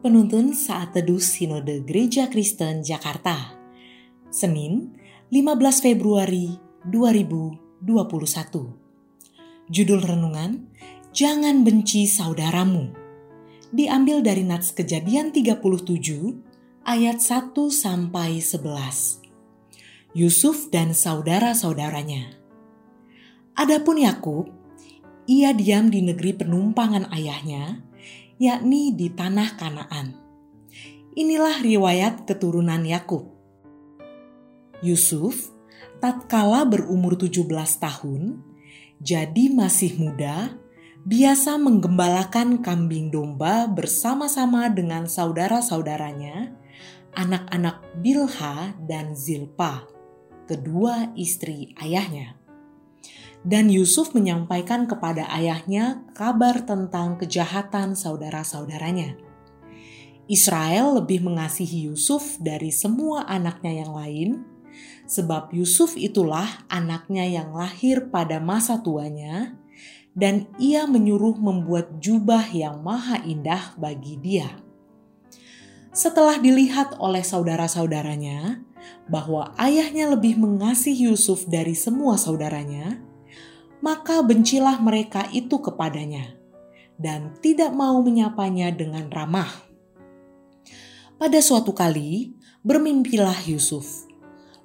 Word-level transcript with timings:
penuntun 0.00 0.56
saat 0.56 0.96
teduh 0.96 1.20
Sinode 1.20 1.84
Gereja 1.84 2.32
Kristen 2.32 2.80
Jakarta. 2.80 3.52
Senin, 4.32 4.96
15 5.28 5.84
Februari 5.84 6.56
2021. 6.88 7.84
Judul 9.68 10.00
renungan, 10.00 10.72
Jangan 11.10 11.66
benci 11.66 12.06
saudaramu. 12.08 12.96
Diambil 13.74 14.22
dari 14.24 14.40
Nats 14.46 14.72
Kejadian 14.72 15.34
37 15.34 15.68
ayat 16.86 17.18
1 17.20 17.50
sampai 17.68 18.40
11. 18.40 19.20
Yusuf 20.16 20.72
dan 20.72 20.96
saudara-saudaranya. 20.96 22.40
Adapun 23.58 24.00
Yakub, 24.00 24.48
ia 25.28 25.52
diam 25.52 25.92
di 25.92 26.00
negeri 26.00 26.32
penumpangan 26.34 27.10
ayahnya, 27.12 27.89
yakni 28.40 28.96
di 28.96 29.12
tanah 29.12 29.52
Kanaan. 29.60 30.16
Inilah 31.12 31.60
riwayat 31.60 32.24
keturunan 32.24 32.80
Yakub. 32.88 33.28
Yusuf 34.80 35.52
tatkala 36.00 36.64
berumur 36.64 37.20
17 37.20 37.44
tahun, 37.76 38.40
jadi 38.96 39.52
masih 39.52 40.00
muda, 40.00 40.56
biasa 41.04 41.60
menggembalakan 41.60 42.64
kambing 42.64 43.12
domba 43.12 43.68
bersama-sama 43.68 44.72
dengan 44.72 45.04
saudara-saudaranya, 45.04 46.56
anak-anak 47.12 47.84
Bilha 48.00 48.72
dan 48.88 49.12
Zilpa, 49.12 49.84
kedua 50.48 51.12
istri 51.12 51.76
ayahnya. 51.76 52.39
Dan 53.40 53.72
Yusuf 53.72 54.12
menyampaikan 54.12 54.84
kepada 54.84 55.24
ayahnya 55.32 56.04
kabar 56.12 56.60
tentang 56.68 57.16
kejahatan 57.16 57.96
saudara-saudaranya. 57.96 59.16
Israel 60.30 61.00
lebih 61.02 61.24
mengasihi 61.24 61.90
Yusuf 61.90 62.38
dari 62.38 62.70
semua 62.70 63.26
anaknya 63.26 63.82
yang 63.82 63.92
lain, 63.96 64.30
sebab 65.08 65.50
Yusuf 65.50 65.98
itulah 65.98 66.68
anaknya 66.70 67.26
yang 67.26 67.50
lahir 67.50 68.12
pada 68.12 68.38
masa 68.38 68.78
tuanya, 68.78 69.58
dan 70.14 70.46
ia 70.60 70.86
menyuruh 70.86 71.34
membuat 71.34 71.98
jubah 71.98 72.46
yang 72.54 72.78
maha 72.84 73.18
indah 73.26 73.74
bagi 73.74 74.20
dia. 74.22 74.52
Setelah 75.90 76.38
dilihat 76.38 76.94
oleh 77.02 77.26
saudara-saudaranya 77.26 78.62
bahwa 79.10 79.50
ayahnya 79.58 80.14
lebih 80.14 80.38
mengasihi 80.38 81.10
Yusuf 81.10 81.50
dari 81.50 81.74
semua 81.74 82.14
saudaranya, 82.14 83.02
maka 83.80 84.20
bencilah 84.24 84.80
mereka 84.80 85.28
itu 85.32 85.60
kepadanya 85.60 86.36
dan 87.00 87.36
tidak 87.40 87.72
mau 87.72 88.00
menyapanya 88.04 88.72
dengan 88.72 89.08
ramah. 89.08 89.48
Pada 91.20 91.40
suatu 91.40 91.72
kali, 91.76 92.32
bermimpilah 92.64 93.44
Yusuf. 93.48 94.08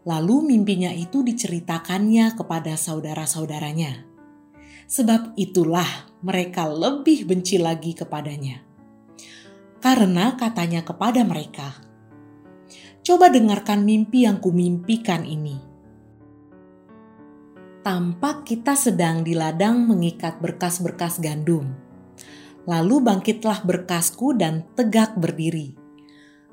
Lalu 0.05 0.53
mimpinya 0.53 0.94
itu 0.94 1.25
diceritakannya 1.25 2.38
kepada 2.38 2.77
saudara-saudaranya 2.77 4.16
sebab 4.85 5.33
itulah 5.35 5.85
mereka 6.22 6.69
lebih 6.69 7.25
benci 7.25 7.57
lagi 7.57 7.97
kepadanya. 7.97 8.61
Karena 9.81 10.33
katanya 10.33 10.81
kepada 10.81 11.22
mereka, 11.22 11.77
"Coba 13.05 13.29
dengarkan 13.29 13.85
mimpi 13.85 14.25
yang 14.25 14.41
kumimpikan 14.41 15.25
ini." 15.25 15.75
Tampak 17.86 18.50
kita 18.50 18.73
sedang 18.73 19.22
di 19.22 19.38
ladang 19.38 19.85
mengikat 19.85 20.41
berkas-berkas 20.41 21.22
gandum. 21.22 21.69
Lalu 22.66 22.97
bangkitlah 22.97 23.62
berkasku 23.62 24.34
dan 24.34 24.66
tegak 24.73 25.13
berdiri. 25.13 25.78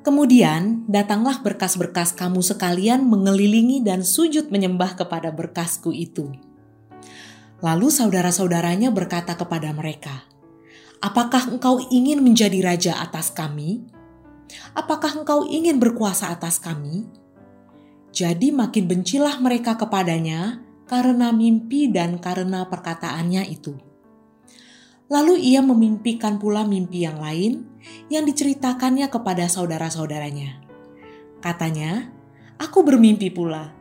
Kemudian 0.04 0.84
datanglah 0.92 1.40
berkas-berkas 1.40 2.12
kamu 2.12 2.44
sekalian 2.44 3.08
mengelilingi 3.08 3.80
dan 3.80 4.04
sujud 4.04 4.52
menyembah 4.52 4.92
kepada 4.92 5.32
berkasku 5.32 5.88
itu. 5.96 6.36
Lalu 7.64 7.88
saudara-saudaranya 7.88 8.92
berkata 8.92 9.32
kepada 9.32 9.72
mereka, 9.72 10.28
"Apakah 11.00 11.48
engkau 11.48 11.80
ingin 11.88 12.20
menjadi 12.20 12.60
raja 12.60 13.00
atas 13.00 13.32
kami? 13.32 13.80
Apakah 14.76 15.24
engkau 15.24 15.48
ingin 15.48 15.80
berkuasa 15.80 16.28
atas 16.28 16.60
kami?" 16.60 17.08
Jadi 18.12 18.52
makin 18.52 18.84
bencilah 18.84 19.40
mereka 19.40 19.80
kepadanya 19.80 20.60
karena 20.92 21.32
mimpi 21.32 21.88
dan 21.88 22.20
karena 22.20 22.68
perkataannya 22.68 23.48
itu. 23.48 23.72
Lalu 25.08 25.40
ia 25.40 25.64
memimpikan 25.64 26.36
pula 26.36 26.68
mimpi 26.68 27.08
yang 27.08 27.16
lain 27.16 27.64
yang 28.12 28.28
diceritakannya 28.28 29.08
kepada 29.08 29.48
saudara-saudaranya. 29.48 30.60
Katanya, 31.40 32.12
"Aku 32.60 32.84
bermimpi 32.84 33.32
pula, 33.32 33.72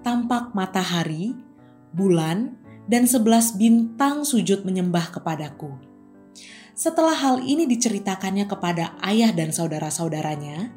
tampak 0.00 0.56
matahari, 0.56 1.36
bulan, 1.92 2.56
dan 2.88 3.04
sebelas 3.04 3.52
bintang 3.52 4.24
sujud 4.24 4.64
menyembah 4.64 5.12
kepadaku. 5.12 5.76
Setelah 6.72 7.12
hal 7.12 7.36
ini 7.44 7.68
diceritakannya 7.68 8.48
kepada 8.48 8.96
ayah 9.04 9.36
dan 9.36 9.52
saudara-saudaranya, 9.52 10.72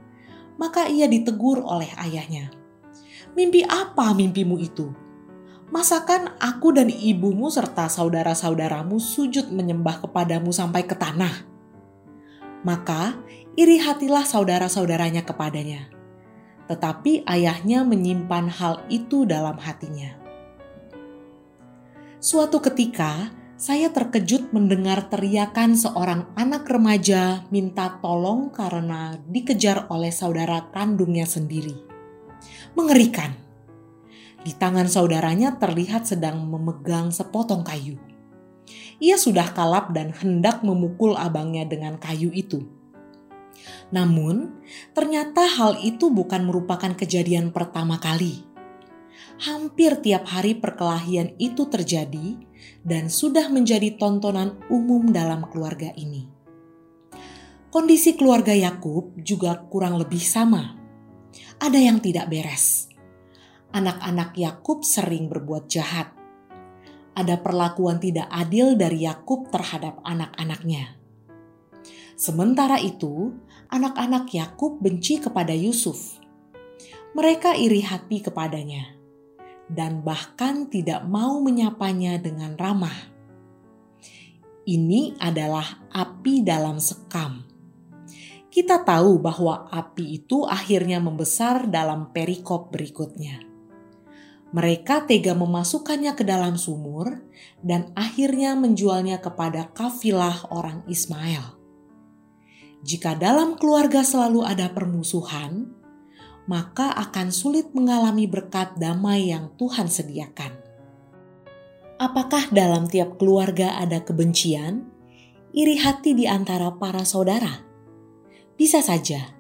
maka 0.60 0.92
ia 0.92 1.08
ditegur 1.08 1.64
oleh 1.64 1.88
ayahnya. 1.96 2.52
Mimpi 3.40 3.64
apa 3.64 4.12
mimpimu 4.12 4.60
itu? 4.60 5.07
Masakan 5.68 6.32
aku 6.40 6.72
dan 6.72 6.88
ibumu 6.88 7.52
serta 7.52 7.92
saudara-saudaramu 7.92 9.04
sujud 9.04 9.52
menyembah 9.52 10.00
kepadamu 10.00 10.56
sampai 10.56 10.88
ke 10.88 10.96
tanah? 10.96 11.44
Maka 12.64 13.20
iri 13.60 13.76
hatilah 13.76 14.24
saudara-saudaranya 14.24 15.28
kepadanya. 15.28 15.92
Tetapi 16.72 17.28
ayahnya 17.28 17.84
menyimpan 17.84 18.48
hal 18.48 18.88
itu 18.88 19.28
dalam 19.28 19.60
hatinya. 19.60 20.16
Suatu 22.24 22.64
ketika, 22.64 23.36
saya 23.58 23.92
terkejut 23.92 24.56
mendengar 24.56 25.12
teriakan 25.12 25.76
seorang 25.76 26.32
anak 26.40 26.64
remaja 26.70 27.44
minta 27.52 28.00
tolong 28.00 28.56
karena 28.56 29.20
dikejar 29.28 29.92
oleh 29.92 30.16
saudara 30.16 30.72
kandungnya 30.72 31.28
sendiri. 31.28 31.76
Mengerikan. 32.78 33.47
Di 34.48 34.56
tangan 34.56 34.88
saudaranya 34.88 35.60
terlihat 35.60 36.08
sedang 36.08 36.48
memegang 36.48 37.12
sepotong 37.12 37.68
kayu. 37.68 38.00
Ia 39.04 39.20
sudah 39.20 39.52
kalap 39.52 39.92
dan 39.92 40.16
hendak 40.16 40.64
memukul 40.64 41.20
abangnya 41.20 41.68
dengan 41.68 42.00
kayu 42.00 42.32
itu. 42.32 42.64
Namun, 43.92 44.56
ternyata 44.96 45.44
hal 45.44 45.84
itu 45.84 46.08
bukan 46.08 46.48
merupakan 46.48 46.96
kejadian 46.96 47.52
pertama 47.52 48.00
kali 48.00 48.48
hampir 49.38 50.02
tiap 50.02 50.26
hari 50.26 50.58
perkelahian 50.58 51.38
itu 51.38 51.70
terjadi 51.70 52.42
dan 52.82 53.10
sudah 53.10 53.54
menjadi 53.54 53.94
tontonan 53.96 54.58
umum 54.74 55.14
dalam 55.14 55.46
keluarga 55.50 55.94
ini. 55.94 56.26
Kondisi 57.70 58.18
keluarga 58.18 58.56
Yakub 58.56 59.14
juga 59.22 59.54
kurang 59.70 60.02
lebih 60.02 60.24
sama. 60.24 60.74
Ada 61.62 61.78
yang 61.78 62.02
tidak 62.02 62.32
beres. 62.32 62.90
Anak-anak 63.76 64.36
Yakub 64.40 64.84
sering 64.88 65.28
berbuat 65.28 65.68
jahat. 65.68 66.16
Ada 67.18 67.42
perlakuan 67.42 68.00
tidak 68.00 68.30
adil 68.30 68.78
dari 68.78 69.04
Yakub 69.04 69.50
terhadap 69.50 70.00
anak-anaknya. 70.06 70.96
Sementara 72.18 72.80
itu, 72.80 73.36
anak-anak 73.68 74.32
Yakub 74.34 74.80
benci 74.80 75.20
kepada 75.20 75.52
Yusuf. 75.52 76.18
Mereka 77.18 77.58
iri 77.58 77.82
hati 77.82 78.22
kepadanya 78.22 78.98
dan 79.68 80.04
bahkan 80.04 80.72
tidak 80.72 81.04
mau 81.04 81.44
menyapanya 81.44 82.16
dengan 82.20 82.56
ramah. 82.56 82.96
Ini 84.68 85.16
adalah 85.20 85.88
api 85.92 86.44
dalam 86.44 86.80
sekam. 86.80 87.44
Kita 88.52 88.84
tahu 88.84 89.22
bahwa 89.22 89.72
api 89.72 90.24
itu 90.24 90.44
akhirnya 90.44 91.00
membesar 91.00 91.72
dalam 91.72 92.12
perikop 92.12 92.74
berikutnya. 92.74 93.47
Mereka 94.56 95.04
tega 95.12 95.36
memasukkannya 95.36 96.16
ke 96.16 96.24
dalam 96.24 96.56
sumur 96.56 97.20
dan 97.60 97.92
akhirnya 98.00 98.56
menjualnya 98.56 99.20
kepada 99.20 99.68
kafilah 99.76 100.48
orang 100.56 100.88
Ismail. 100.88 101.58
Jika 102.80 103.20
dalam 103.20 103.60
keluarga 103.60 104.08
selalu 104.08 104.48
ada 104.48 104.72
permusuhan, 104.72 105.76
maka 106.48 106.96
akan 106.96 107.28
sulit 107.36 107.76
mengalami 107.76 108.24
berkat 108.24 108.80
damai 108.80 109.36
yang 109.36 109.52
Tuhan 109.60 109.92
sediakan. 109.92 110.56
Apakah 112.00 112.48
dalam 112.54 112.88
tiap 112.88 113.20
keluarga 113.20 113.76
ada 113.76 114.00
kebencian, 114.00 114.88
iri 115.52 115.76
hati 115.82 116.16
di 116.16 116.24
antara 116.24 116.72
para 116.72 117.04
saudara? 117.04 117.68
Bisa 118.56 118.80
saja, 118.80 119.36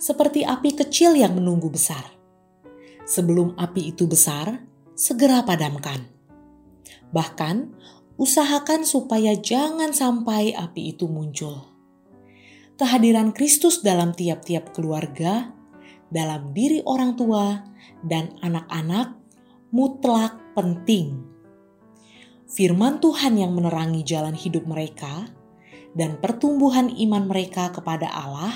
seperti 0.00 0.42
api 0.42 0.74
kecil 0.74 1.14
yang 1.14 1.38
menunggu 1.38 1.70
besar. 1.70 2.15
Sebelum 3.06 3.54
api 3.54 3.94
itu 3.94 4.10
besar, 4.10 4.66
segera 4.98 5.46
padamkan. 5.46 6.02
Bahkan, 7.14 7.56
usahakan 8.18 8.82
supaya 8.82 9.38
jangan 9.38 9.94
sampai 9.94 10.52
api 10.52 10.92
itu 10.92 11.06
muncul 11.06 11.76
kehadiran 12.76 13.32
Kristus 13.32 13.80
dalam 13.80 14.12
tiap-tiap 14.12 14.76
keluarga, 14.76 15.48
dalam 16.12 16.52
diri 16.52 16.84
orang 16.84 17.16
tua 17.16 17.64
dan 18.04 18.36
anak-anak 18.44 19.16
mutlak 19.72 20.36
penting. 20.52 21.24
Firman 22.46 23.02
Tuhan 23.02 23.40
yang 23.40 23.56
menerangi 23.56 24.06
jalan 24.06 24.36
hidup 24.36 24.68
mereka 24.68 25.26
dan 25.96 26.20
pertumbuhan 26.20 26.92
iman 26.92 27.26
mereka 27.26 27.72
kepada 27.72 28.06
Allah 28.12 28.54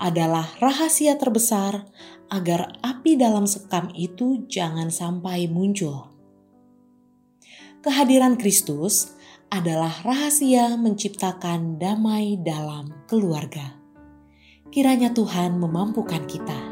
adalah 0.00 0.48
rahasia 0.64 1.20
terbesar 1.20 1.84
agar 2.32 2.80
api 2.80 3.20
dalam 3.20 3.44
sekam 3.44 3.92
itu 3.92 4.48
jangan 4.48 4.88
sampai 4.88 5.44
muncul. 5.44 6.08
Kehadiran 7.84 8.40
Kristus 8.40 9.12
adalah 9.52 9.92
rahasia 10.00 10.78
menciptakan 10.80 11.76
damai 11.76 12.40
dalam 12.40 13.04
keluarga. 13.04 13.76
Kiranya 14.70 15.10
Tuhan 15.10 15.58
memampukan 15.58 16.22
kita 16.30 16.69